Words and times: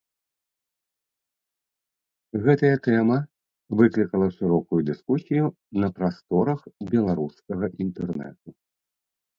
Гэтая 2.47 2.71
тэма 2.87 3.19
выклікала 3.83 4.27
шырокую 4.39 4.81
дыскусію 4.89 5.45
на 5.85 5.95
прасторах 6.01 6.61
беларускага 6.93 7.65
інтэрнэту. 7.89 8.49